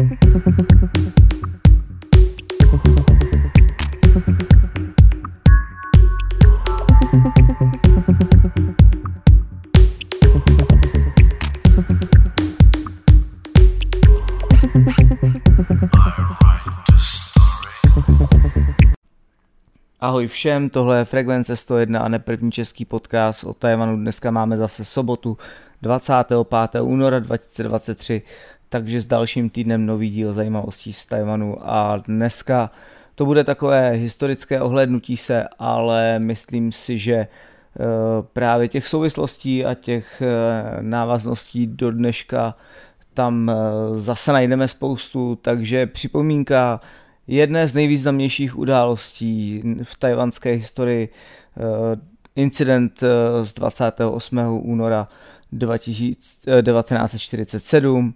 Ahoj 0.00 0.08
všem, 20.26 20.70
tohle 20.70 20.98
je 20.98 21.04
Frekvence 21.04 21.56
101 21.56 22.00
a 22.00 22.08
ne 22.08 22.18
první 22.18 22.52
český 22.52 22.84
podcast 22.84 23.44
o 23.44 23.54
Tajvanu. 23.54 23.96
Dneska 23.96 24.30
máme 24.30 24.56
zase 24.56 24.84
sobotu 24.84 25.38
25. 25.82 26.82
února 26.82 27.18
2023, 27.18 28.22
takže 28.70 29.00
s 29.00 29.06
dalším 29.06 29.50
týdnem 29.50 29.86
nový 29.86 30.10
díl 30.10 30.32
zajímavostí 30.32 30.92
z 30.92 31.06
Tajvanu 31.06 31.56
a 31.60 31.96
dneska 31.96 32.70
to 33.14 33.26
bude 33.26 33.44
takové 33.44 33.90
historické 33.90 34.60
ohlednutí 34.60 35.16
se, 35.16 35.44
ale 35.58 36.18
myslím 36.18 36.72
si, 36.72 36.98
že 36.98 37.14
eh, 37.14 37.28
právě 38.32 38.68
těch 38.68 38.86
souvislostí 38.86 39.64
a 39.64 39.74
těch 39.74 40.22
eh, 40.22 40.26
návazností 40.82 41.66
do 41.66 41.90
dneška 41.90 42.56
tam 43.14 43.50
eh, 43.50 43.54
zase 44.00 44.32
najdeme 44.32 44.68
spoustu, 44.68 45.38
takže 45.42 45.86
připomínka 45.86 46.80
jedné 47.26 47.66
z 47.66 47.74
nejvýznamnějších 47.74 48.58
událostí 48.58 49.62
v 49.82 49.98
tajvanské 49.98 50.52
historii, 50.52 51.08
incident 52.36 53.00
z 53.42 53.54
28. 53.54 54.38
února 54.62 55.08
1947 55.58 58.14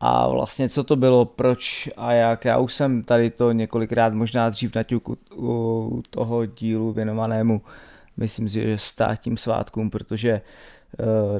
a 0.00 0.28
vlastně 0.28 0.68
co 0.68 0.84
to 0.84 0.96
bylo, 0.96 1.24
proč 1.24 1.88
a 1.96 2.12
jak. 2.12 2.44
Já 2.44 2.58
už 2.58 2.74
jsem 2.74 3.02
tady 3.02 3.30
to 3.30 3.52
několikrát 3.52 4.12
možná 4.12 4.50
dřív 4.50 4.74
naťuk 4.74 5.08
u 5.36 6.02
toho 6.10 6.46
dílu 6.46 6.92
věnovanému, 6.92 7.62
myslím 8.16 8.48
si, 8.48 8.62
že 8.62 8.78
státním 8.78 9.36
svátkům, 9.36 9.90
protože 9.90 10.40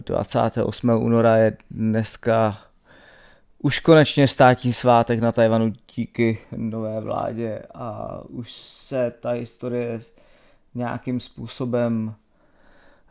28. 0.06 0.90
Eh, 0.90 0.94
února 0.94 1.36
je 1.36 1.56
dneska 1.70 2.58
už 3.62 3.78
konečně 3.78 4.28
státní 4.28 4.72
svátek 4.72 5.20
na 5.20 5.32
Tajvanu 5.32 5.72
díky 5.96 6.38
nové 6.56 7.00
vládě 7.00 7.62
a 7.74 8.18
už 8.28 8.52
se 8.52 9.12
ta 9.20 9.30
historie 9.30 10.00
nějakým 10.74 11.20
způsobem 11.20 12.14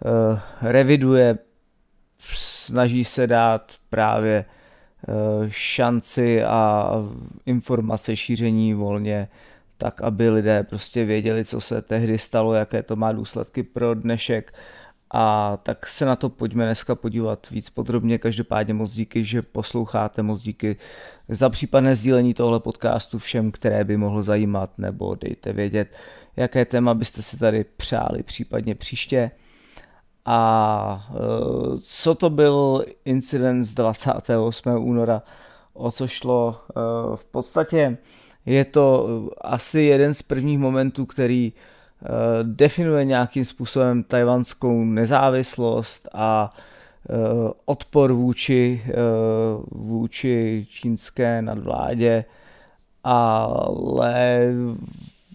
uh, 0.06 0.40
reviduje, 0.62 1.38
snaží 2.20 3.06
se 3.06 3.28
dát 3.28 3.74
právě 3.90 4.46
šanci 5.50 6.44
a 6.44 6.92
informace 7.46 8.16
šíření 8.16 8.74
volně, 8.74 9.28
tak 9.78 10.02
aby 10.02 10.30
lidé 10.30 10.64
prostě 10.64 11.06
věděli, 11.06 11.46
co 11.46 11.62
se 11.62 11.82
tehdy 11.82 12.18
stalo, 12.18 12.54
jaké 12.54 12.84
to 12.84 12.96
má 12.96 13.12
důsledky 13.12 13.64
pro 13.64 13.94
dnešek 13.94 14.54
a 15.14 15.58
tak 15.58 15.88
se 15.88 16.06
na 16.06 16.16
to 16.16 16.30
pojďme 16.30 16.66
dneska 16.66 16.96
podívat 16.96 17.50
víc 17.50 17.70
podrobně. 17.70 18.18
Každopádně 18.18 18.74
moc 18.74 18.92
díky, 18.92 19.26
že 19.26 19.42
posloucháte, 19.42 20.22
moc 20.22 20.42
díky 20.42 20.76
za 21.30 21.50
případné 21.50 21.96
sdílení 21.96 22.34
tohle 22.34 22.60
podcastu 22.60 23.20
všem, 23.20 23.52
které 23.52 23.84
by 23.84 23.98
mohlo 23.98 24.22
zajímat, 24.22 24.70
nebo 24.78 25.16
dejte 25.16 25.54
vědět, 25.54 25.96
jaké 26.38 26.66
téma 26.66 26.94
byste 26.94 27.22
si 27.22 27.38
tady 27.38 27.64
přáli 27.64 28.24
případně 28.24 28.76
příště. 28.76 29.32
A 30.32 31.10
e, 31.10 31.80
co 31.82 32.16
to 32.16 32.30
byl 32.30 32.86
incident 33.06 33.64
z 33.64 33.74
28. 33.74 34.72
února, 34.78 35.22
o 35.74 35.92
co 35.92 36.08
šlo? 36.08 36.56
E, 36.70 36.74
v 37.16 37.26
podstatě 37.26 37.98
je 38.46 38.66
to 38.66 39.08
asi 39.42 39.82
jeden 39.82 40.14
z 40.14 40.22
prvních 40.22 40.60
momentů, 40.60 41.06
který 41.06 41.54
Eh, 42.04 42.44
definuje 42.44 43.06
nějakým 43.06 43.46
způsobem 43.46 44.04
tajvanskou 44.04 44.84
nezávislost 44.84 46.08
a 46.14 46.54
eh, 47.10 47.14
odpor 47.66 48.12
vůči, 48.12 48.84
eh, 48.88 48.94
vůči 49.72 50.68
čínské 50.70 51.42
nadvládě, 51.42 52.26
ale 53.04 54.46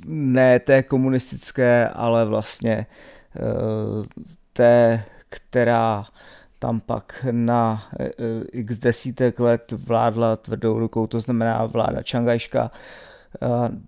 ne 0.06 0.58
té 0.58 0.82
komunistické, 0.82 1.88
ale 1.88 2.24
vlastně 2.24 2.86
té, 4.54 5.04
která 5.28 6.04
tam 6.58 6.80
pak 6.80 7.26
na 7.30 7.82
x 8.52 8.78
desítek 8.78 9.40
let 9.40 9.72
vládla 9.72 10.36
tvrdou 10.36 10.78
rukou, 10.78 11.06
to 11.06 11.20
znamená 11.20 11.66
vláda 11.66 12.02
Čangajška, 12.02 12.70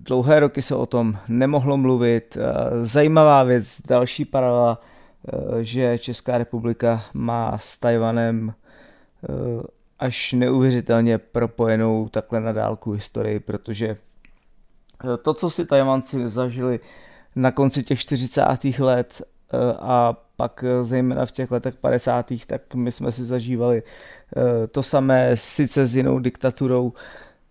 Dlouhé 0.01 0.41
roky 0.41 0.63
se 0.63 0.75
o 0.75 0.87
tom 0.87 1.19
nemohlo 1.29 1.77
mluvit. 1.77 2.39
Zajímavá 2.83 3.43
věc, 3.43 3.81
další 3.89 4.25
paralela, 4.25 4.81
že 5.61 5.99
Česká 5.99 6.39
republika 6.39 7.03
má 7.15 7.59
s 7.59 7.79
Tajvanem 7.79 8.55
až 9.99 10.33
neuvěřitelně 10.33 11.19
propojenou 11.19 12.09
takhle 12.09 12.41
na 12.41 12.53
dálku 12.53 12.93
historii, 12.93 13.41
protože 13.41 13.97
to, 15.23 15.35
co 15.35 15.51
si 15.51 15.67
Tajvanci 15.67 16.29
zažili 16.29 16.81
na 17.37 17.51
konci 17.51 17.83
těch 17.83 18.01
40. 18.01 18.43
let 18.79 19.23
a 19.79 20.15
pak 20.37 20.65
zejména 20.83 21.27
v 21.27 21.33
těch 21.33 21.51
letech 21.51 21.75
50. 21.75 22.27
tak 22.47 22.75
my 22.75 22.93
jsme 22.93 23.13
si 23.13 23.25
zažívali 23.25 23.83
to 24.71 24.83
samé 24.83 25.37
sice 25.37 25.87
s 25.87 25.97
jinou 25.97 26.19
diktaturou, 26.19 26.93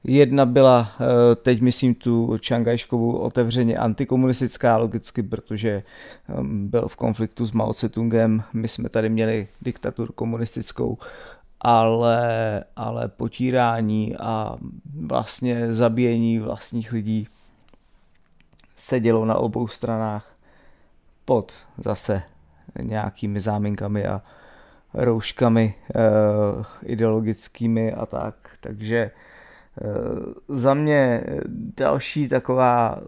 Jedna 0.07 0.45
byla, 0.45 0.91
eh, 0.99 1.35
teď 1.35 1.61
myslím 1.61 1.95
tu 1.95 2.37
Čangajškovu 2.37 3.17
otevřeně 3.17 3.77
antikomunistická 3.77 4.77
logicky, 4.77 5.23
protože 5.23 5.81
byl 6.43 6.87
v 6.87 6.95
konfliktu 6.95 7.45
s 7.45 7.51
Mao 7.51 7.71
Tse-tungem, 7.71 8.43
my 8.53 8.67
jsme 8.67 8.89
tady 8.89 9.09
měli 9.09 9.47
diktaturu 9.61 10.13
komunistickou, 10.13 10.97
ale, 11.61 12.63
ale 12.75 13.07
potírání 13.07 14.15
a 14.15 14.57
vlastně 15.05 15.73
zabíjení 15.73 16.39
vlastních 16.39 16.91
lidí 16.91 17.27
se 18.75 18.99
dělo 18.99 19.25
na 19.25 19.35
obou 19.35 19.67
stranách 19.67 20.35
pod 21.25 21.53
zase 21.77 22.23
nějakými 22.83 23.39
záminkami 23.39 24.05
a 24.05 24.21
rouškami 24.93 25.73
e, 25.95 26.01
ideologickými 26.85 27.93
a 27.93 28.05
tak. 28.05 28.35
Takže 28.59 29.11
Eh, 29.81 30.33
za 30.47 30.73
mě 30.73 31.23
další 31.77 32.27
taková 32.27 32.99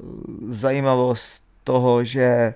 zajímavost 0.48 1.42
toho, 1.64 2.04
že 2.04 2.54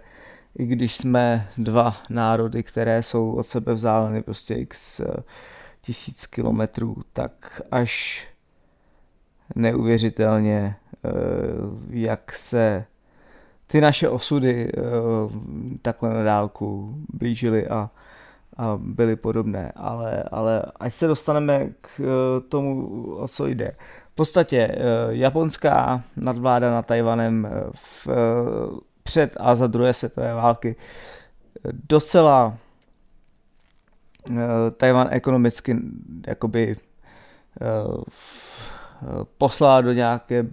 i 0.58 0.66
když 0.66 0.96
jsme 0.96 1.50
dva 1.58 1.98
národy, 2.10 2.64
které 2.64 3.04
jsou 3.04 3.32
od 3.32 3.44
sebe 3.44 3.74
vzdáleny 3.74 4.24
prostě 4.24 4.54
x 4.54 5.00
eh, 5.00 5.06
tisíc 5.82 6.26
kilometrů, 6.26 6.96
tak 7.14 7.62
až 7.72 8.24
neuvěřitelně, 9.56 10.76
eh, 11.06 11.10
jak 11.90 12.34
se 12.34 12.86
ty 13.72 13.82
naše 13.82 14.10
osudy 14.10 14.72
takhle 15.82 16.14
na 16.14 16.24
dálku 16.24 16.96
blížily 17.14 17.68
a, 17.68 17.90
a 18.58 18.78
byly 18.82 19.16
podobné. 19.16 19.72
Ale, 19.76 20.24
ale 20.32 20.64
až 20.80 20.96
se 20.96 21.08
dostaneme 21.08 21.70
k 21.82 22.02
tomu, 22.50 22.86
o 23.16 23.28
co 23.28 23.48
jde. 23.48 23.76
V 24.12 24.16
podstatě 24.16 24.58
eh, 24.58 24.78
japonská 25.10 26.04
nadvláda 26.18 26.72
nad 26.72 26.86
Tajvanem 26.86 27.46
eh, 27.46 27.72
v, 27.74 28.08
eh, 28.08 28.14
před 29.04 29.38
a 29.40 29.56
za 29.56 29.68
druhé 29.68 29.94
světové 29.94 30.34
války 30.34 30.76
docela 31.90 32.58
Tajvan 34.78 35.08
ekonomicky 35.12 35.78
jakoby 36.28 36.76
poslala 39.38 39.82
do 39.82 39.94
nějaké 39.94 40.46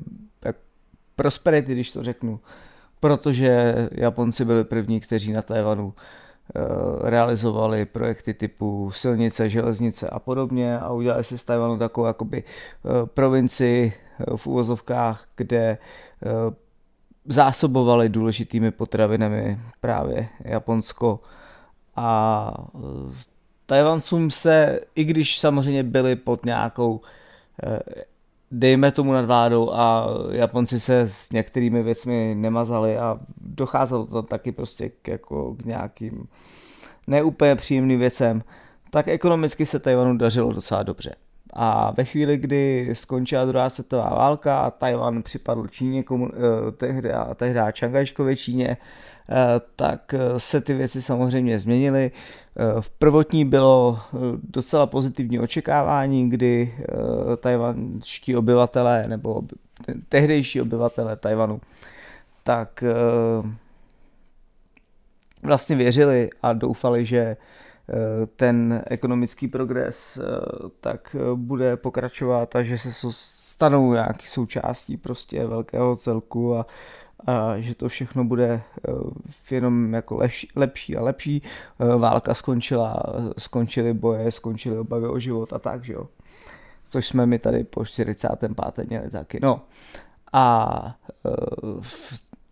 prosperity, 1.17 1.73
když 1.73 1.93
to 1.93 2.03
řeknu, 2.03 2.41
protože 3.01 3.75
Japonci 3.93 4.45
byli 4.45 4.65
první, 4.65 5.01
kteří 5.01 5.33
na 5.33 5.43
Tajvanu 5.43 5.95
Eh, 6.57 7.11
realizovali 7.11 7.85
projekty 7.85 8.35
typu 8.35 8.91
silnice, 8.93 9.49
železnice 9.49 10.09
a 10.11 10.19
podobně 10.19 10.79
a 10.79 10.93
udělali 10.93 11.25
si 11.25 11.39
z 11.39 11.45
Tajvanu 11.45 11.79
takovou 11.79 12.07
jakoby 12.07 12.45
eh, 12.45 13.07
provinci 13.07 13.93
eh, 13.93 14.37
v 14.37 14.47
úvozovkách, 14.47 15.27
kde 15.37 15.79
zásobovali 17.25 18.09
důležitými 18.09 18.71
potravinami 18.71 19.61
právě 19.81 20.29
Japonsko. 20.45 21.21
A 21.97 22.55
Tajvancům 23.67 24.31
se, 24.31 24.81
i 24.95 25.05
když 25.05 25.39
samozřejmě 25.39 25.83
byli 25.83 26.17
pod 26.17 26.45
nějakou 26.45 27.01
dejme 28.51 28.93
tomu 28.93 29.13
nad 29.13 29.25
vládou 29.25 29.73
a 29.73 30.07
Japonci 30.31 30.81
se 30.81 31.01
s 31.01 31.33
některými 31.33 31.83
věcmi 31.83 32.35
nemazali 32.39 32.99
a 32.99 33.19
docházelo 33.41 34.07
to 34.07 34.23
taky 34.23 34.53
prostě 34.53 34.89
k, 34.89 35.09
jako 35.09 35.55
k 35.55 35.65
nějakým 35.65 36.29
neúplně 37.07 37.57
příjemným 37.57 37.99
věcem, 37.99 38.43
tak 38.91 39.09
ekonomicky 39.09 39.67
se 39.67 39.79
Tajvanu 39.79 40.17
dařilo 40.17 40.53
docela 40.53 40.83
dobře. 40.83 41.15
A 41.53 41.91
ve 41.91 42.05
chvíli, 42.05 42.37
kdy 42.37 42.91
skončila 42.93 43.45
druhá 43.45 43.71
světová 43.71 44.11
válka 44.11 44.61
a 44.61 44.71
Tajvan 44.71 45.23
připadl 45.23 45.67
Číně, 45.67 46.03
komu, 46.03 46.29
tehdy, 46.77 47.11
tehdy 47.35 47.61
Čangajškově 47.73 48.37
Číně, 48.37 48.77
tak 49.77 50.15
se 50.39 50.61
ty 50.61 50.75
věci 50.75 51.03
samozřejmě 51.03 51.59
změnily. 51.59 52.11
V 52.81 52.91
prvotní 52.91 53.45
bylo 53.45 53.99
docela 54.43 54.87
pozitivní 54.87 55.41
očekávání, 55.41 56.31
kdy 56.31 56.75
tajvanští 57.41 58.37
obyvatelé 58.37 59.05
nebo 59.09 59.43
tehdejší 60.09 60.61
obyvatelé 60.61 61.17
Tajvanu 61.17 61.61
tak 62.43 62.85
vlastně 65.43 65.77
věřili 65.77 66.31
a 66.43 66.53
doufali, 66.53 67.05
že 67.05 67.19
eh, 67.19 67.37
ten 68.37 68.83
ekonomický 68.87 69.49
progres 69.49 70.17
eh, 70.17 70.23
tak 70.81 71.17
eh, 71.19 71.35
bude 71.35 71.77
pokračovat 71.77 72.57
a 72.57 72.63
že 72.63 72.79
se 72.79 72.91
stanou 73.11 73.93
nějaký 73.93 74.27
součástí 74.27 74.97
prostě 74.97 75.47
velkého 75.47 75.97
celku 75.97 76.57
a, 76.57 76.67
a 77.27 77.59
že 77.59 77.75
to 77.75 77.89
všechno 77.89 78.25
bude 78.25 78.63
jenom 79.51 79.95
jako 79.95 80.17
lepší, 80.17 80.49
lepší 80.57 80.97
a 80.97 81.03
lepší. 81.03 81.43
Válka 81.99 82.35
skončila, 82.35 83.03
skončily 83.39 83.95
boje, 83.95 84.33
skončily 84.33 84.79
obavy 84.79 85.09
o 85.09 85.19
život 85.19 85.53
a 85.53 85.59
tak, 85.59 85.85
že 85.85 85.93
jo. 85.93 86.09
Což 86.89 87.07
jsme 87.07 87.27
mi 87.27 87.39
tady 87.39 87.65
po 87.65 87.85
45. 87.85 88.53
měli 88.89 89.11
taky. 89.11 89.39
No 89.43 89.63
a 90.33 90.97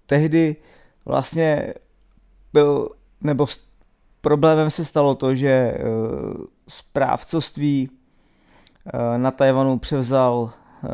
tehdy 0.06 0.56
vlastně 1.04 1.74
byl, 2.52 2.88
nebo 3.20 3.46
problémem 4.20 4.70
se 4.70 4.84
stalo 4.84 5.14
to, 5.14 5.34
že 5.34 5.48
eh, 5.48 5.80
správcovství 6.68 7.90
eh, 8.86 9.18
na 9.18 9.30
Tajvanu 9.30 9.78
převzal 9.78 10.50
eh, 10.50 10.88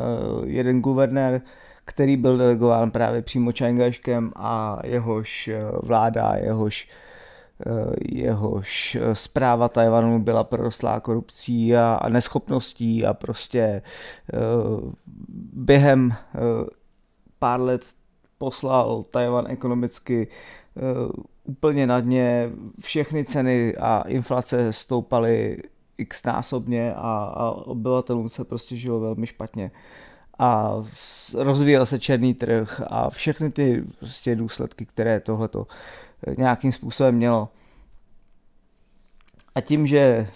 jeden 0.45 0.81
guvernér, 0.81 1.41
který 1.85 2.17
byl 2.17 2.37
delegován 2.37 2.91
právě 2.91 3.21
přímo 3.21 3.51
Čangajškem 3.51 4.31
a 4.35 4.79
jehož 4.83 5.49
vláda, 5.83 6.33
jehož 6.35 6.87
jehož 8.01 8.97
zpráva 9.13 9.69
Tajvanu 9.69 10.19
byla 10.19 10.43
prorostlá 10.43 10.99
korupcí 10.99 11.75
a, 11.75 11.93
a 11.93 12.09
neschopností 12.09 13.05
a 13.05 13.13
prostě 13.13 13.81
během 15.53 16.13
pár 17.39 17.61
let 17.61 17.81
poslal 18.37 19.03
Tajvan 19.03 19.45
ekonomicky 19.49 20.27
úplně 21.43 21.87
na 21.87 21.99
dně, 21.99 22.51
všechny 22.79 23.25
ceny 23.25 23.75
a 23.75 24.01
inflace 24.07 24.73
stoupaly 24.73 25.57
x 25.97 26.23
násobně 26.23 26.93
a, 26.93 27.33
a 27.35 27.51
obyvatelům 27.51 28.29
se 28.29 28.43
prostě 28.43 28.75
žilo 28.75 28.99
velmi 28.99 29.27
špatně 29.27 29.71
a 30.39 30.73
rozvíjel 31.33 31.85
se 31.85 31.99
černý 31.99 32.33
trh 32.33 32.81
a 32.87 33.09
všechny 33.09 33.51
ty 33.51 33.83
prostě 33.99 34.35
důsledky, 34.35 34.85
které 34.85 35.19
tohleto 35.19 35.67
nějakým 36.37 36.71
způsobem 36.71 37.15
mělo. 37.15 37.49
A 39.55 39.61
tím, 39.61 39.87
že 39.87 40.27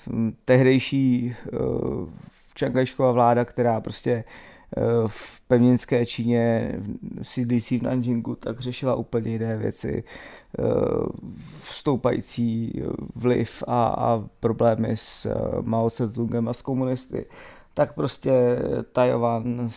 tehdejší 0.45 1.35
uh, 1.53 2.09
Čangajšková 2.53 3.11
vláda, 3.11 3.45
která 3.45 3.81
prostě 3.81 4.23
Eh, 4.75 4.81
v 5.07 5.41
pevninské 5.47 6.05
Číně 6.05 6.75
sídlící 7.21 7.79
v 7.79 7.83
Nanjingu, 7.83 8.35
tak 8.35 8.59
řešila 8.59 8.95
úplně 8.95 9.31
jiné 9.31 9.57
věci, 9.57 10.03
eh, 10.59 10.63
vstoupající 11.63 12.81
vliv 13.15 13.63
a, 13.67 13.87
a 13.87 14.23
problémy 14.39 14.91
s 14.97 15.25
eh, 15.25 15.33
Mao 15.61 15.87
Tse-tungem 15.87 16.49
a 16.49 16.53
s 16.53 16.61
komunisty, 16.61 17.25
tak 17.77 17.93
prostě 17.93 18.31
Tajvan 18.91 19.69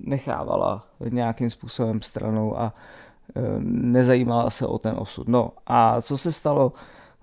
nechávala 0.00 0.86
nějakým 1.08 1.50
způsobem 1.50 2.02
stranou 2.02 2.58
a 2.58 2.72
nezajímala 3.68 4.50
se 4.50 4.66
o 4.66 4.78
ten 4.78 4.94
osud. 4.98 5.28
No 5.28 5.50
a 5.66 6.00
co 6.00 6.18
se 6.18 6.32
stalo 6.32 6.72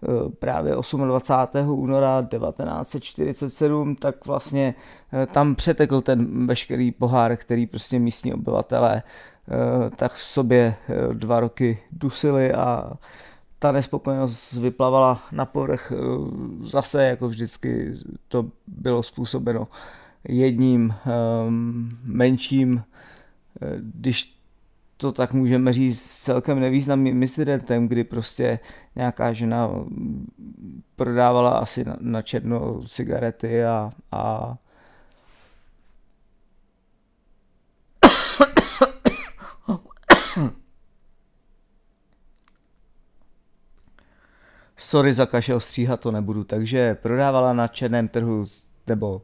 Eh, 0.03 0.29
právě 0.39 0.75
28. 1.05 1.69
února 1.69 2.21
1947, 2.21 3.95
tak 3.95 4.25
vlastně 4.25 4.75
eh, 5.13 5.25
tam 5.25 5.55
přetekl 5.55 6.01
ten 6.01 6.47
veškerý 6.47 6.91
pohár, 6.91 7.37
který 7.37 7.67
prostě 7.67 7.99
místní 7.99 8.33
obyvatelé 8.33 9.03
tak 9.95 10.11
v 10.13 10.19
sobě 10.19 10.75
dva 11.13 11.39
roky 11.39 11.79
dusili 11.91 12.53
a 12.53 12.93
ta 13.59 13.71
nespokojenost 13.71 14.53
vyplavala 14.53 15.21
na 15.31 15.45
povrch 15.45 15.91
zase 16.61 17.05
jako 17.05 17.27
vždycky 17.27 17.93
to 18.27 18.45
bylo 18.85 19.03
způsobeno 19.03 19.67
jedním 20.27 20.93
menším, 22.03 22.83
když 23.79 24.35
to 24.97 25.11
tak 25.11 25.33
můžeme 25.33 25.73
říct 25.73 26.23
celkem 26.23 26.59
nevýznamným 26.59 27.21
incidentem, 27.21 27.87
kdy 27.87 28.03
prostě 28.03 28.59
nějaká 28.95 29.33
žena 29.33 29.69
prodávala 30.95 31.51
asi 31.51 31.85
na, 31.85 31.97
na 31.99 32.21
černo 32.21 32.83
cigarety 32.87 33.65
a, 33.65 33.91
a 34.11 34.55
sorry 44.77 45.13
za 45.13 45.25
kašel, 45.25 45.59
stříhat 45.59 45.99
to 45.99 46.11
nebudu, 46.11 46.43
takže 46.43 46.95
prodávala 46.95 47.53
na 47.53 47.67
černém 47.67 48.07
trhu 48.07 48.45
nebo 48.87 49.21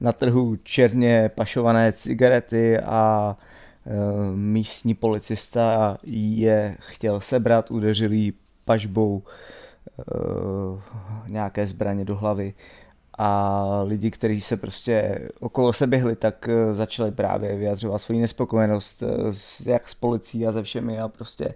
na 0.00 0.12
trhu 0.12 0.56
černě 0.56 1.30
pašované 1.34 1.92
cigarety 1.92 2.78
a 2.78 3.36
Eh, 3.86 4.36
místní 4.36 4.94
policista 4.94 5.96
je 6.04 6.76
chtěl 6.80 7.20
sebrat, 7.20 7.70
udeřil 7.70 8.12
jí 8.12 8.32
pažbou 8.64 9.22
eh, 9.98 10.02
nějaké 11.26 11.66
zbraně 11.66 12.04
do 12.04 12.16
hlavy 12.16 12.54
a 13.18 13.82
lidi, 13.84 14.10
kteří 14.10 14.40
se 14.40 14.56
prostě 14.56 15.28
okolo 15.40 15.72
se 15.72 15.86
běhli, 15.86 16.16
tak 16.16 16.48
eh, 16.48 16.74
začali 16.74 17.12
právě 17.12 17.56
vyjadřovat 17.56 17.98
svoji 17.98 18.20
nespokojenost 18.20 19.02
jak 19.66 19.88
s 19.88 19.94
policií 19.94 20.46
a 20.46 20.52
ze 20.52 20.62
všemi 20.62 21.00
a 21.00 21.08
prostě 21.08 21.54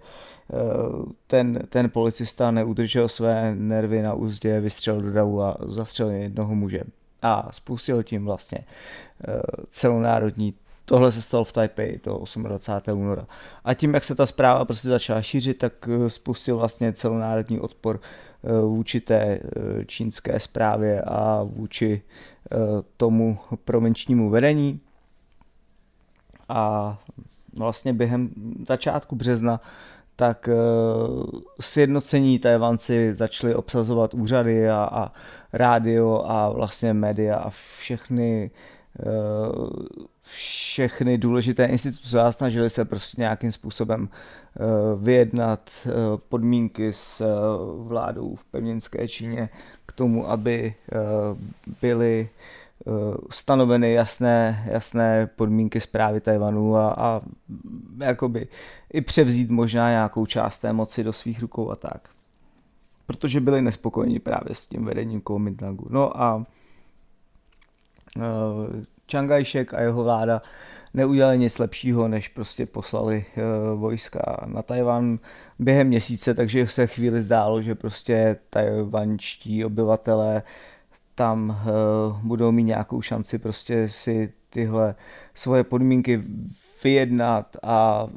ten, 1.27 1.59
ten 1.69 1.89
policista 1.89 2.51
neudržel 2.51 3.09
své 3.09 3.55
nervy 3.55 4.01
na 4.01 4.13
úzdě, 4.13 4.59
vystřelil 4.59 5.01
do 5.01 5.11
davu 5.11 5.41
a 5.41 5.57
zastřelil 5.67 6.13
jednoho 6.13 6.55
muže 6.55 6.81
a 7.25 7.49
spustil 7.51 8.03
tím 8.03 8.25
vlastně 8.25 8.59
celonárodní 9.69 10.53
tohle 10.85 11.11
se 11.11 11.21
stalo 11.21 11.43
v 11.43 11.53
Taipei 11.53 11.99
do 12.03 12.23
28. 12.35 12.99
února. 12.99 13.27
A 13.63 13.73
tím, 13.73 13.93
jak 13.93 14.03
se 14.03 14.15
ta 14.15 14.25
zpráva 14.25 14.65
prostě 14.65 14.87
začala 14.87 15.21
šířit, 15.21 15.57
tak 15.57 15.73
eh, 15.89 16.09
spustil 16.09 16.57
vlastně 16.57 16.93
celonárodní 16.93 17.59
odpor 17.59 17.99
eh, 18.43 18.61
vůči 18.61 19.01
té 19.01 19.21
eh, 19.21 19.39
čínské 19.85 20.39
zprávě 20.39 21.01
a 21.01 21.43
vůči 21.43 22.01
tomu 22.97 23.37
provinčnímu 23.63 24.29
vedení. 24.29 24.79
A 26.49 26.97
vlastně 27.57 27.93
během 27.93 28.29
začátku 28.67 29.15
března 29.15 29.61
tak 30.15 30.49
sjednocení 31.61 32.39
Tajvanci 32.39 33.13
začali 33.13 33.55
obsazovat 33.55 34.13
úřady 34.13 34.69
a, 34.69 34.89
a 34.91 35.11
rádio 35.53 36.23
a 36.25 36.49
vlastně 36.49 36.93
média 36.93 37.37
a 37.37 37.49
všechny 37.79 38.51
všechny 40.75 41.17
důležité 41.17 41.65
instituce 41.65 42.21
a 42.21 42.31
snažili 42.31 42.69
se 42.69 42.85
prostě 42.85 43.21
nějakým 43.21 43.51
způsobem 43.51 44.09
eh, 44.09 44.59
vyjednat 44.97 45.71
eh, 45.85 45.91
podmínky 46.29 46.93
s 46.93 47.21
eh, 47.21 47.25
vládou 47.87 48.35
v 48.35 48.45
pevninské 48.45 49.07
Číně 49.07 49.49
k 49.85 49.91
tomu, 49.91 50.29
aby 50.29 50.73
byly 51.81 52.29
stanoveny 53.29 53.93
jasné, 53.93 54.65
jasné 54.71 55.27
podmínky 55.35 55.81
zprávy 55.81 56.21
Tajvanu 56.21 56.77
a, 56.77 56.93
a 56.93 57.21
jakoby 57.99 58.47
i 58.93 59.01
převzít 59.01 59.49
možná 59.49 59.89
nějakou 59.89 60.25
část 60.25 60.59
té 60.59 60.73
moci 60.73 61.03
do 61.03 61.13
svých 61.13 61.41
rukou 61.41 61.71
a 61.71 61.75
tak. 61.75 62.09
Protože 63.05 63.39
byli 63.39 63.61
nespokojeni 63.61 64.19
právě 64.19 64.55
s 64.55 64.67
tím 64.67 64.85
vedením 64.85 65.21
Kuomintangu. 65.21 65.87
No 65.89 66.21
a 66.21 66.45
Čangajšek 69.07 69.73
a 69.73 69.81
jeho 69.81 70.03
vláda 70.03 70.41
neudělali 70.93 71.37
nic 71.37 71.57
lepšího, 71.57 72.07
než 72.07 72.27
prostě 72.27 72.65
poslali 72.65 73.25
uh, 73.37 73.79
vojska 73.79 74.45
na 74.45 74.61
Tajvan 74.61 75.19
během 75.59 75.87
měsíce, 75.87 76.33
takže 76.33 76.67
se 76.67 76.87
chvíli 76.87 77.21
zdálo, 77.21 77.61
že 77.61 77.75
prostě 77.75 78.37
tajvančtí 78.49 79.65
obyvatelé 79.65 80.43
tam 81.15 81.49
uh, 81.49 82.19
budou 82.21 82.51
mít 82.51 82.63
nějakou 82.63 83.01
šanci 83.01 83.39
prostě 83.39 83.89
si 83.89 84.33
tyhle 84.49 84.95
svoje 85.33 85.63
podmínky 85.63 86.23
vyjednat 86.83 87.57
a 87.63 88.07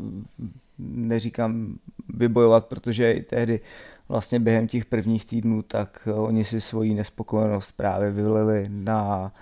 neříkám 0.79 1.79
vybojovat, 2.15 2.67
protože 2.67 3.13
i 3.13 3.23
tehdy 3.23 3.61
vlastně 4.09 4.41
během 4.41 4.69
těch 4.69 4.85
prvních 4.85 5.27
týdnů, 5.27 5.63
tak 5.63 6.09
oni 6.15 6.45
si 6.45 6.61
svoji 6.61 6.95
nespokojenost 6.95 7.73
právě 7.73 8.11
vylili 8.11 8.67
na 8.69 9.33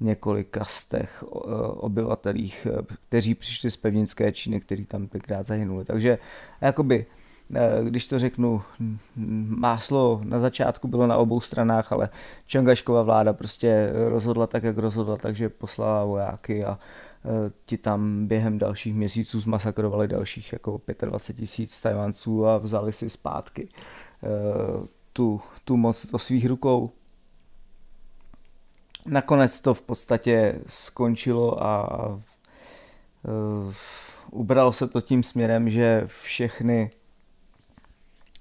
několik 0.00 0.48
kastech 0.48 1.24
obyvatelích, 1.72 2.66
kteří 3.08 3.34
přišli 3.34 3.70
z 3.70 3.76
pevninské 3.76 4.32
Číny, 4.32 4.60
kteří 4.60 4.84
tam 4.84 5.06
tenkrát 5.06 5.46
zahynuli. 5.46 5.84
Takže 5.84 6.18
jakoby 6.60 7.06
když 7.82 8.06
to 8.06 8.18
řeknu, 8.18 8.62
máslo 9.46 10.20
na 10.24 10.38
začátku 10.38 10.88
bylo 10.88 11.06
na 11.06 11.16
obou 11.16 11.40
stranách, 11.40 11.92
ale 11.92 12.08
Čangaškova 12.46 13.02
vláda 13.02 13.32
prostě 13.32 13.92
rozhodla 14.08 14.46
tak, 14.46 14.62
jak 14.62 14.78
rozhodla, 14.78 15.16
takže 15.16 15.48
poslala 15.48 16.04
vojáky 16.04 16.64
a 16.64 16.78
Eh, 17.24 17.52
ti 17.66 17.78
tam 17.78 18.26
během 18.26 18.58
dalších 18.58 18.94
měsíců 18.94 19.40
zmasakrovali 19.40 20.08
dalších 20.08 20.52
jako 20.52 20.80
25 21.04 21.42
tisíc 21.42 21.80
Tajvanců 21.80 22.46
a 22.46 22.58
vzali 22.58 22.92
si 22.92 23.10
zpátky 23.10 23.68
eh, 24.22 24.86
tu, 25.12 25.40
tu 25.64 25.76
moc 25.76 26.06
do 26.06 26.18
svých 26.18 26.46
rukou. 26.46 26.90
Nakonec 29.06 29.60
to 29.60 29.74
v 29.74 29.82
podstatě 29.82 30.60
skončilo 30.66 31.64
a 31.64 32.18
ubralo 34.30 34.72
se 34.72 34.88
to 34.88 35.00
tím 35.00 35.22
směrem, 35.22 35.70
že 35.70 36.08
všechny 36.22 36.90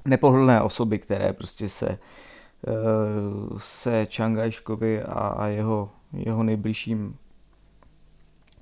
nepohodlné 0.06 0.62
osoby, 0.62 1.00
které 1.00 1.34
prostě 1.34 1.70
se 1.70 1.89
uh, 2.68 3.58
se 3.58 4.06
Čangajškovi 4.10 5.03
a, 5.03 5.48
jeho, 5.48 5.89
jeho 6.13 6.44
nejbližším 6.44 7.18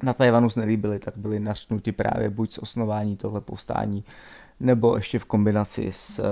na 0.04 0.14
Tajvanu 0.14 0.50
se 0.50 0.60
nelíbili, 0.60 1.00
tak 1.00 1.18
byli 1.18 1.40
naštnuti 1.40 1.92
právě 1.92 2.30
buď 2.30 2.54
z 2.54 2.58
osnování 2.58 3.18
tohle 3.18 3.42
povstání, 3.42 4.04
nebo 4.60 4.96
ještě 4.96 5.20
v 5.20 5.26
kombinaci 5.26 5.90
s 5.92 6.20
uh, 6.20 6.26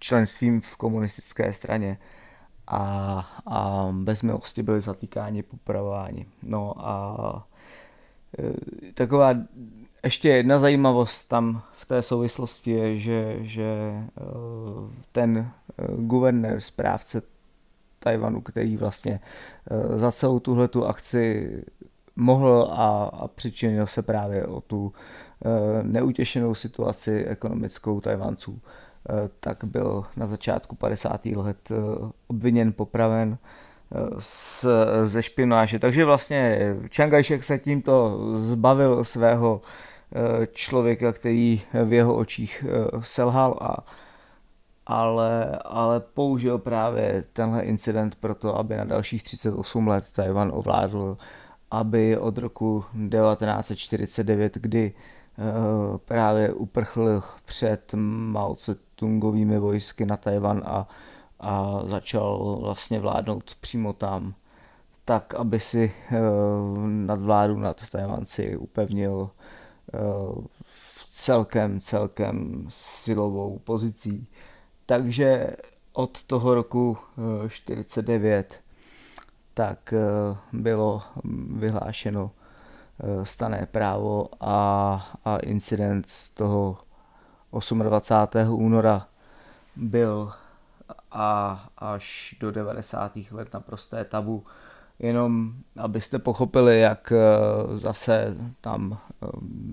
členstvím 0.00 0.60
v 0.60 0.76
komunistické 0.76 1.52
straně 1.52 1.98
a, 2.66 2.80
a 3.46 3.88
bez 3.92 4.22
milosti 4.22 4.62
byli 4.62 4.80
zatýkáni, 4.80 5.42
popravováni. 5.42 6.26
No 6.42 6.74
a 6.78 7.46
uh, 8.38 8.52
taková 8.94 9.34
ještě 10.08 10.28
jedna 10.28 10.58
zajímavost 10.58 11.28
tam 11.28 11.62
v 11.72 11.86
té 11.86 12.02
souvislosti 12.02 12.70
je, 12.70 12.98
že, 12.98 13.36
že 13.40 13.92
uh, 14.20 14.90
ten 15.12 15.50
guvernér, 15.96 16.60
správce 16.60 17.22
Tajvanu, 17.98 18.40
který 18.40 18.76
vlastně 18.76 19.20
za 19.94 20.12
celou 20.12 20.38
tuhle 20.38 20.68
tu 20.68 20.86
akci 20.86 21.52
mohl 22.16 22.68
a, 22.72 23.04
a 23.04 23.28
přičinil 23.28 23.86
se 23.86 24.02
právě 24.02 24.46
o 24.46 24.60
tu 24.60 24.92
neutěšenou 25.82 26.54
situaci 26.54 27.24
ekonomickou 27.24 28.00
Tajvanců, 28.00 28.60
tak 29.40 29.64
byl 29.64 30.04
na 30.16 30.26
začátku 30.26 30.76
50. 30.76 31.26
let 31.26 31.72
obviněn, 32.26 32.72
popraven 32.72 33.38
z, 34.18 34.66
ze 35.04 35.22
špionáže. 35.22 35.78
Takže 35.78 36.04
vlastně 36.04 36.58
Čangajšek 36.88 37.44
se 37.44 37.58
tímto 37.58 38.18
zbavil 38.34 39.04
svého 39.04 39.60
člověka, 40.52 41.12
který 41.12 41.62
v 41.84 41.92
jeho 41.92 42.16
očích 42.16 42.64
selhal 43.00 43.58
a 43.60 43.76
ale, 44.86 45.58
ale 45.64 46.00
použil 46.00 46.58
právě 46.58 47.24
tenhle 47.32 47.62
incident 47.62 48.14
pro 48.14 48.34
to, 48.34 48.58
aby 48.58 48.76
na 48.76 48.84
dalších 48.84 49.22
38 49.22 49.88
let 49.88 50.04
Tajvan 50.12 50.50
ovládl 50.54 51.16
aby 51.70 52.18
od 52.18 52.38
roku 52.38 52.84
1949, 52.92 54.54
kdy 54.54 54.92
eh, 54.94 55.98
právě 55.98 56.52
uprchl 56.52 57.22
před 57.44 57.94
Mao 57.94 58.54
Tse-tungovými 58.54 59.58
vojsky 59.58 60.06
na 60.06 60.16
Tajvan 60.16 60.62
a, 60.66 60.88
a 61.40 61.80
začal 61.84 62.58
vlastně 62.62 63.00
vládnout 63.00 63.54
přímo 63.60 63.92
tam, 63.92 64.34
tak 65.04 65.34
aby 65.34 65.60
si 65.60 65.92
eh, 66.10 66.16
nadvládu 66.86 67.58
nad 67.58 67.90
Tajvanci 67.90 68.56
upevnil 68.56 69.30
eh, 69.30 69.67
celkem, 71.08 71.80
celkem 71.80 72.66
silovou 72.68 73.58
pozicí. 73.58 74.28
Takže 74.86 75.56
od 75.92 76.22
toho 76.22 76.54
roku 76.54 76.98
49 77.48 78.60
tak 79.54 79.92
eh, 79.92 79.98
bylo 80.52 81.02
vyhlášeno 81.56 82.30
eh, 82.30 83.26
stané 83.26 83.66
právo 83.66 84.28
a, 84.40 84.56
a 85.24 85.36
incident 85.36 86.08
z 86.08 86.30
toho 86.30 86.78
28. 87.82 88.52
února 88.52 89.06
byl 89.76 90.32
a 91.10 91.68
až 91.78 92.36
do 92.40 92.50
90. 92.50 93.18
let 93.30 93.52
naprosté 93.52 94.04
tabu. 94.04 94.46
Jenom 94.98 95.52
abyste 95.76 96.18
pochopili, 96.18 96.80
jak 96.80 97.12
eh, 97.12 97.78
zase 97.78 98.36
tam 98.60 98.98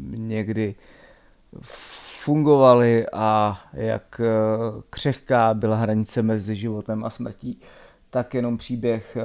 někdy 0.10 0.76
fungovaly 2.22 3.06
a 3.14 3.60
jak 3.74 4.22
křehká 4.90 5.54
byla 5.54 5.76
hranice 5.76 6.22
mezi 6.22 6.56
životem 6.56 7.06
a 7.06 7.10
smrtí, 7.10 7.60
tak 8.10 8.34
jenom 8.34 8.58
příběh 8.58 9.18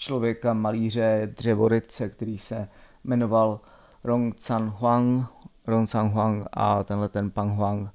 člověka, 0.00 0.54
malíře, 0.54 1.32
dřevorytce, 1.36 2.08
který 2.08 2.38
se 2.38 2.68
jmenoval 3.04 3.60
Rong 4.04 4.42
Chan 4.42 4.74
Huang, 4.78 5.26
Rong 5.66 5.90
Chan 5.90 6.08
Huang 6.08 6.46
a 6.52 6.84
tenhle 6.84 7.08
ten 7.08 7.30
Pang 7.30 7.56
Huang, 7.56 7.90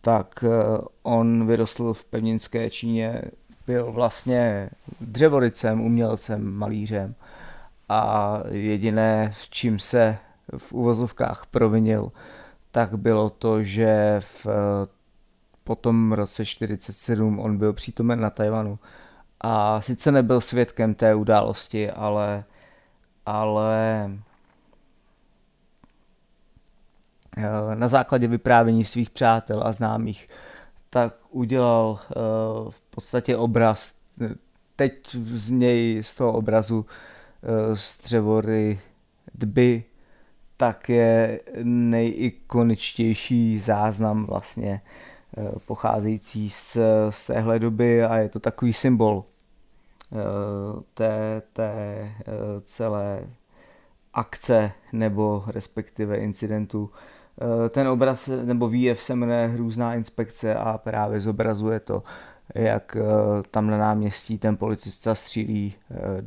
tak 0.00 0.44
eh, 0.44 0.78
on 1.02 1.46
vyrostl 1.46 1.92
v 1.92 2.04
pevninské 2.04 2.70
Číně, 2.70 3.22
byl 3.66 3.92
vlastně 3.92 4.70
dřevorycem, 5.00 5.80
umělcem, 5.80 6.54
malířem. 6.54 7.14
A 7.88 8.40
jediné, 8.50 9.30
v 9.34 9.50
čím 9.50 9.78
se 9.78 10.18
v 10.58 10.72
uvozovkách 10.72 11.46
provinil, 11.50 12.12
tak 12.70 12.98
bylo 12.98 13.30
to, 13.30 13.62
že 13.62 14.20
v 14.20 14.46
potom 15.64 16.12
roce 16.12 16.44
47 16.44 17.38
on 17.38 17.58
byl 17.58 17.72
přítomen 17.72 18.20
na 18.20 18.30
Tajvanu. 18.30 18.78
A 19.40 19.80
sice 19.80 20.12
nebyl 20.12 20.40
svědkem 20.40 20.94
té 20.94 21.14
události, 21.14 21.90
ale, 21.90 22.44
ale 23.26 24.10
eh, 27.36 27.74
na 27.74 27.88
základě 27.88 28.26
vyprávění 28.26 28.84
svých 28.84 29.10
přátel 29.10 29.62
a 29.66 29.72
známých, 29.72 30.28
tak 30.94 31.14
udělal 31.30 31.98
eh, 32.00 32.14
v 32.70 32.80
podstatě 32.90 33.36
obraz. 33.36 33.94
Teď 34.76 35.14
z 35.14 35.50
něj, 35.50 36.02
z 36.02 36.14
toho 36.14 36.32
obrazu 36.32 36.86
eh, 37.42 37.76
z 37.76 37.98
Třevory 37.98 38.80
dby, 39.34 39.84
tak 40.56 40.88
je 40.88 41.40
nejikoničtější 41.62 43.58
záznam 43.58 44.26
vlastně 44.26 44.80
pocházející 45.66 46.50
z, 46.50 46.76
z 47.10 47.26
téhle 47.26 47.58
doby 47.58 48.04
a 48.04 48.16
je 48.16 48.28
to 48.28 48.40
takový 48.40 48.72
symbol 48.72 49.24
Eh, 50.14 50.82
té, 50.94 51.42
té 51.52 51.72
eh, 51.72 52.24
celé 52.64 53.26
akce 54.12 54.72
nebo 54.92 55.44
respektive 55.46 56.16
incidentu. 56.16 56.90
Eh, 57.40 57.68
ten 57.68 57.88
obraz 57.88 58.30
nebo 58.44 58.68
výjev 58.68 59.02
se 59.02 59.14
jmenuje 59.14 59.46
Hrůzná 59.46 59.94
inspekce 59.94 60.54
a 60.54 60.78
právě 60.78 61.20
zobrazuje 61.20 61.80
to, 61.80 62.02
jak 62.54 62.96
tam 63.50 63.70
na 63.70 63.78
náměstí 63.78 64.38
ten 64.38 64.56
policista 64.56 65.14
střílí 65.14 65.74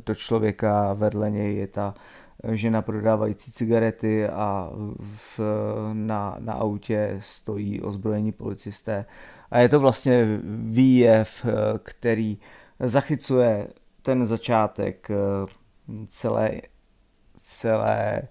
do 0.06 0.14
člověka, 0.14 0.92
vedle 0.92 1.30
něj 1.30 1.56
je 1.56 1.66
ta 1.66 1.94
žena 2.52 2.82
prodávající 2.82 3.52
cigarety 3.52 4.28
a 4.28 4.70
v, 4.98 5.40
na, 5.92 6.36
na 6.38 6.52
autě 6.52 7.16
stojí 7.20 7.80
ozbrojení 7.80 8.32
policisté. 8.32 9.04
A 9.50 9.58
je 9.58 9.68
to 9.68 9.80
vlastně 9.80 10.40
výjev, 10.44 11.46
který 11.82 12.38
zachycuje 12.80 13.68
ten 14.02 14.26
začátek 14.26 15.10
eh, 15.10 15.16
celé, 16.08 16.60
celé 17.36 18.22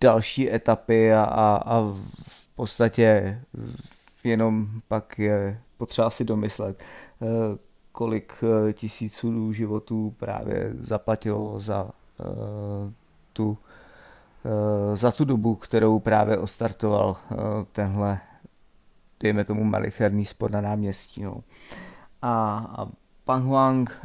další 0.00 0.52
etapy 0.54 1.12
a, 1.12 1.24
a, 1.24 1.56
a 1.56 1.80
v 2.28 2.48
podstatě 2.54 3.40
jenom 4.24 4.68
pak 4.88 5.18
je 5.18 5.60
potřeba 5.76 6.10
si 6.10 6.24
domyslet, 6.24 6.82
eh, 7.22 7.26
kolik 7.92 8.32
eh, 8.42 8.72
tisíců 8.72 9.52
životů 9.52 10.14
právě 10.18 10.72
zaplatilo 10.80 11.60
za 11.60 11.90
tu, 13.32 13.58
za 14.94 15.12
tu 15.12 15.24
dobu, 15.24 15.54
kterou 15.54 15.98
právě 15.98 16.38
ostartoval 16.38 17.16
tenhle, 17.72 18.20
dejme 19.20 19.44
tomu, 19.44 19.64
malicherný 19.64 20.26
spor 20.26 20.50
na 20.50 20.60
náměstí. 20.60 21.22
No. 21.22 21.40
A, 22.22 22.58
a 22.78 22.88
Pang 23.24 23.44
Huang 23.44 24.00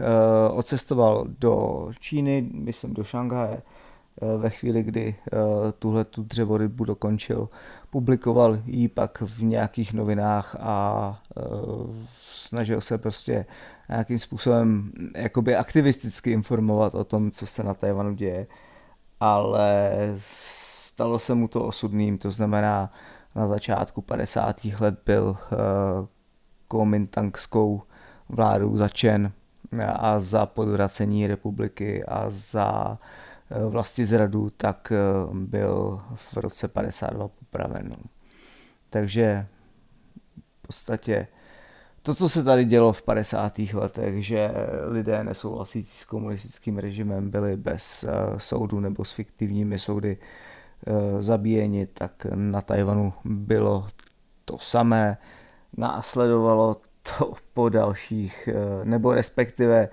odcestoval 0.51 1.25
do 1.39 1.87
Číny, 1.99 2.49
myslím 2.53 2.93
do 2.93 3.03
Šanghaje, 3.03 3.61
ve 4.37 4.49
chvíli, 4.49 4.83
kdy 4.83 5.15
tuhle 5.79 6.05
tu 6.05 6.23
dřevorybu 6.23 6.85
dokončil, 6.85 7.49
publikoval 7.89 8.59
ji 8.65 8.87
pak 8.87 9.21
v 9.21 9.43
nějakých 9.43 9.93
novinách 9.93 10.55
a 10.59 11.21
snažil 12.19 12.81
se 12.81 12.97
prostě 12.97 13.45
nějakým 13.89 14.19
způsobem 14.19 14.91
jakoby 15.15 15.55
aktivisticky 15.55 16.31
informovat 16.31 16.95
o 16.95 17.03
tom, 17.03 17.31
co 17.31 17.47
se 17.47 17.63
na 17.63 17.73
Tajvanu 17.73 18.13
děje, 18.13 18.47
ale 19.19 19.91
stalo 20.17 21.19
se 21.19 21.35
mu 21.35 21.47
to 21.47 21.65
osudným, 21.65 22.17
to 22.17 22.31
znamená 22.31 22.91
na 23.35 23.47
začátku 23.47 24.01
50. 24.01 24.65
let 24.79 24.99
byl 25.05 25.37
komintangskou 26.67 27.81
vládou 28.29 28.77
začen 28.77 29.31
a 29.95 30.19
za 30.19 30.45
podvracení 30.45 31.27
republiky 31.27 32.03
a 32.03 32.25
za 32.29 32.91
uh, 32.91 32.97
vlasti 33.49 34.05
zradu, 34.05 34.49
tak 34.57 34.93
uh, 35.27 35.37
byl 35.37 36.01
v 36.15 36.37
roce 36.37 36.67
52 36.67 37.27
popraven. 37.27 37.95
Takže 38.89 39.47
v 40.59 40.67
podstatě 40.67 41.27
to, 42.01 42.15
co 42.15 42.29
se 42.29 42.43
tady 42.43 42.65
dělo 42.65 42.93
v 42.93 43.01
50. 43.01 43.59
letech, 43.73 44.25
že 44.25 44.51
lidé 44.87 45.23
nesouhlasící 45.23 45.97
s 45.97 46.05
komunistickým 46.05 46.77
režimem 46.77 47.29
byli 47.29 47.57
bez 47.57 48.03
uh, 48.03 48.37
soudu 48.37 48.79
nebo 48.79 49.05
s 49.05 49.11
fiktivními 49.11 49.79
soudy 49.79 50.17
zabíjeni, 51.19 51.85
tak 51.85 52.27
na 52.35 52.61
Tajvanu 52.61 53.13
bylo 53.23 53.87
to 54.45 54.57
samé. 54.57 55.17
Následovalo 55.77 56.81
to 57.01 57.33
po 57.53 57.69
dalších, 57.69 58.49
nebo 58.83 59.13
respektive 59.13 59.89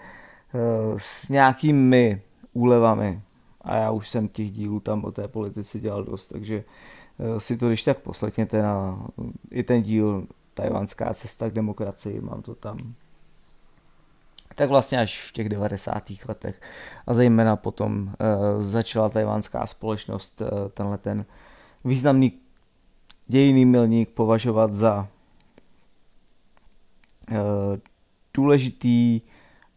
s 0.97 1.29
nějakými 1.29 2.23
úlevami. 2.53 3.23
A 3.63 3.77
já 3.77 3.91
už 3.91 4.09
jsem 4.09 4.29
těch 4.29 4.51
dílů 4.51 4.81
tam 4.81 5.05
o 5.05 5.13
té 5.13 5.29
politici 5.29 5.81
dělal 5.81 6.05
dost, 6.05 6.27
takže 6.27 6.65
si 7.39 7.57
to 7.57 7.69
když 7.69 7.83
tak 7.83 7.99
poslechněte 7.99 8.63
na 8.63 9.07
i 9.51 9.63
ten 9.63 9.83
díl 9.83 10.27
tajvanská 10.55 11.15
cesta 11.15 11.51
k 11.51 11.55
demokracii, 11.55 12.21
mám 12.21 12.43
to 12.43 12.55
tam. 12.55 12.95
Tak 14.55 14.69
vlastně 14.69 15.01
až 15.01 15.29
v 15.29 15.33
těch 15.33 15.49
90. 15.49 16.03
letech 16.29 16.61
a 17.07 17.15
zejména 17.15 17.57
potom 17.57 18.03
uh, 18.03 18.63
začala 18.63 19.09
tajvanská 19.09 19.67
společnost 19.67 20.41
uh, 20.41 20.49
tenhle 20.75 20.99
ten 20.99 21.25
významný 21.85 22.33
dějný 23.27 23.65
milník 23.65 24.09
považovat 24.09 24.73
za 24.73 25.09
uh, 27.31 27.37
důležitý 28.35 29.21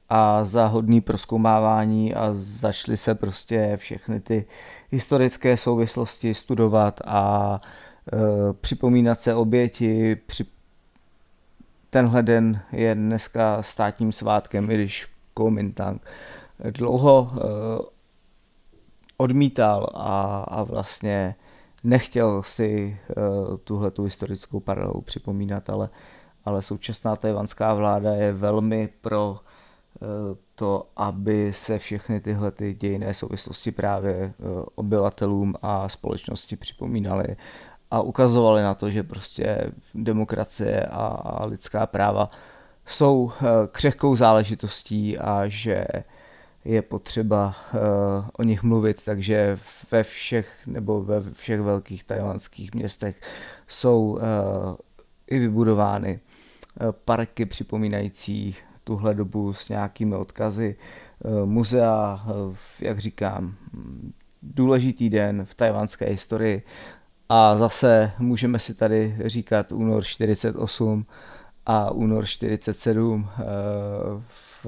a 0.10 0.44
za 0.44 0.68
hodný 0.68 1.02
proskoumávání 1.02 2.14
a 2.14 2.30
začaly 2.32 2.98
se 2.98 3.16
prostě 3.16 3.78
všechny 3.78 4.20
ty 4.20 4.46
historické 4.92 5.58
souvislosti 5.58 6.34
studovat 6.34 7.02
a 7.06 7.62
uh, 8.14 8.54
připomínat 8.54 9.20
se 9.20 9.36
oběti, 9.36 10.16
při, 10.16 10.46
tenhle 11.90 12.24
den 12.24 12.62
je 12.72 12.96
dneska 12.96 13.62
státním 13.62 14.12
svátkem, 14.12 14.72
i 14.72 14.74
když 14.74 15.08
Kuomintang 15.34 16.02
dlouho 16.72 17.32
uh, 17.32 17.40
odmítal 19.18 19.90
a, 19.94 20.46
a 20.48 20.64
vlastně 20.64 21.36
nechtěl 21.84 22.44
si 22.44 23.00
uh, 23.18 23.58
tuhle 23.58 23.92
tu 23.92 24.04
historickou 24.04 24.60
paralelu 24.60 25.02
připomínat, 25.02 25.70
ale, 25.70 25.90
ale 26.46 26.62
současná 26.62 27.16
tajvanská 27.16 27.74
vláda 27.74 28.14
je 28.14 28.34
velmi 28.34 28.90
pro 29.02 29.32
uh, 29.32 29.38
to, 30.56 30.88
aby 30.96 31.54
se 31.54 31.80
všechny 31.80 32.20
tyhle 32.20 32.52
ty 32.52 32.74
dějné 32.74 33.14
souvislosti 33.14 33.72
právě 33.72 34.34
obyvatelům 34.76 35.56
a 35.62 35.90
společnosti 35.90 36.56
připomínaly 36.56 37.36
a 37.92 38.02
ukazovali 38.02 38.64
na 38.64 38.76
to, 38.76 38.90
že 38.90 39.04
prostě 39.04 39.72
demokracie 39.94 40.86
a, 40.86 41.46
lidská 41.46 41.86
práva 41.86 42.30
jsou 42.86 43.32
eh, 43.32 43.46
křehkou 43.72 44.16
záležitostí 44.16 45.18
a 45.18 45.48
že 45.48 45.86
je 46.66 46.82
potřeba 46.82 47.56
o 48.38 48.44
nich 48.44 48.64
mluvit, 48.64 49.02
takže 49.06 49.60
ve 49.92 50.04
všech 50.04 50.50
nebo 50.66 51.04
ve 51.04 51.22
všech 51.32 51.62
velkých 51.62 52.04
tajvanských 52.04 52.76
městech 52.76 53.22
jsou 53.68 54.20
i 55.28 55.40
vybudovány 55.40 56.20
parky 57.06 57.46
připomínající 57.46 58.56
tuhle 58.86 59.14
dobu 59.14 59.54
s 59.54 59.70
nějakými 59.70 60.16
odkazy. 60.16 60.76
Uh, 61.20 61.46
muzea, 61.46 62.26
uh, 62.28 62.56
jak 62.80 63.00
říkám, 63.00 63.56
důležitý 64.42 65.10
den 65.10 65.46
v 65.46 65.54
tajvanské 65.56 66.06
historii. 66.06 66.64
A 67.30 67.58
zase 67.58 68.12
můžeme 68.20 68.60
si 68.60 68.74
tady 68.74 69.18
říkat 69.26 69.72
únor 69.72 70.04
48 70.04 71.06
a 71.66 71.92
únor 71.92 72.26
47 72.26 73.30
eh, 73.30 73.44
v, 74.64 74.66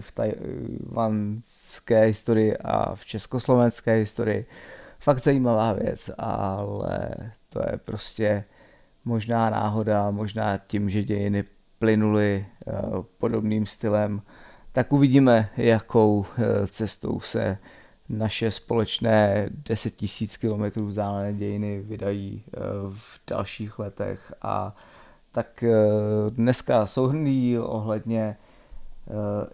v 0.00 0.12
tajvanské 0.12 2.00
historii 2.04 2.56
a 2.56 2.94
v 2.94 3.04
československé 3.04 3.94
historii. 3.94 4.46
Fakt 4.98 5.22
zajímavá 5.22 5.72
věc, 5.72 6.10
ale 6.18 7.08
to 7.48 7.60
je 7.70 7.78
prostě 7.84 8.44
možná 9.04 9.50
náhoda, 9.50 10.10
možná 10.10 10.58
tím, 10.58 10.90
že 10.90 11.04
dějiny 11.04 11.44
plynuly 11.80 12.46
eh, 12.46 12.72
podobným 13.18 13.66
stylem, 13.66 14.22
tak 14.72 14.92
uvidíme, 14.92 15.48
jakou 15.56 16.26
eh, 16.38 16.66
cestou 16.66 17.20
se 17.20 17.58
naše 18.08 18.50
společné 18.50 19.48
10 19.68 19.96
tisíc 19.96 20.36
kilometrů 20.36 20.86
vzdálené 20.86 21.34
dějiny 21.34 21.80
vydají 21.80 22.42
eh, 22.46 22.58
v 22.90 23.20
dalších 23.30 23.78
letech 23.78 24.32
a 24.42 24.76
tak 25.32 25.64
dneska 26.28 26.86
souhrný 26.86 27.58
ohledně 27.58 28.36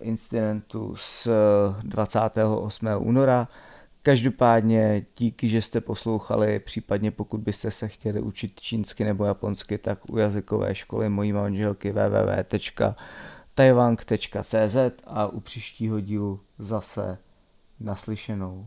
incidentu 0.00 0.96
z 0.96 1.28
28. 1.82 2.88
února. 2.98 3.48
Každopádně 4.06 5.06
díky, 5.16 5.48
že 5.48 5.62
jste 5.62 5.80
poslouchali, 5.80 6.58
případně 6.58 7.10
pokud 7.10 7.40
byste 7.40 7.70
se 7.70 7.88
chtěli 7.88 8.20
učit 8.20 8.60
čínsky 8.60 9.04
nebo 9.04 9.24
japonsky, 9.24 9.78
tak 9.78 10.10
u 10.10 10.18
jazykové 10.18 10.74
školy 10.74 11.08
mojí 11.08 11.32
manželky 11.32 11.92
www.taiwang.cz 11.92 14.76
a 15.04 15.26
u 15.26 15.40
příštího 15.40 16.00
dílu 16.00 16.40
zase 16.58 17.18
naslyšenou. 17.80 18.66